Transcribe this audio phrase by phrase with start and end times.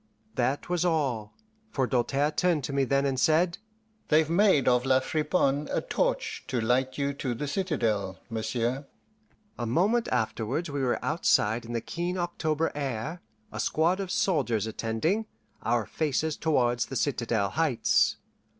[0.33, 1.35] That was all,
[1.69, 3.59] for Doltaire turned to me then and said,
[4.07, 8.87] "They've made of La Friponne a torch to light you to the citadel, monsieur."
[9.59, 14.65] A moment afterwards we were outside in the keen October air, a squad of soldiers
[14.65, 15.27] attending,
[15.61, 18.17] our faces towards the citadel heights.